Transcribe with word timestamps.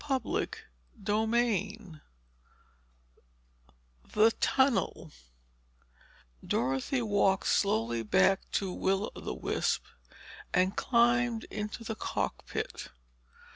Chapter 0.07 0.47
XVI 1.03 2.01
THE 4.13 4.31
TUNNEL 4.39 5.11
Dorothy 6.43 7.03
walked 7.03 7.45
slowly 7.45 8.01
back 8.01 8.41
to 8.53 8.73
Will 8.73 9.11
o' 9.15 9.19
the 9.21 9.35
Wisp 9.35 9.83
and 10.55 10.75
climbed 10.75 11.43
into 11.51 11.83
the 11.83 11.93
cockpit. 11.93 12.87